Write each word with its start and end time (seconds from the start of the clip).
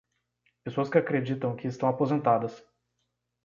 Pessoas 0.63 0.89
que 0.89 0.97
acreditam 0.97 1.55
que 1.55 1.67
estão 1.67 1.87
aposentadas. 1.87 2.65